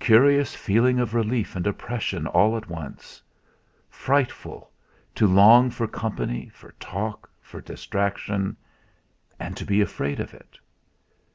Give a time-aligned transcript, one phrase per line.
[0.00, 3.20] Curious feeling of relief and oppression all at once!
[3.90, 4.70] Frightful
[5.14, 8.56] to long for company, for talk, for distraction;
[9.38, 10.58] and to be afraid of it!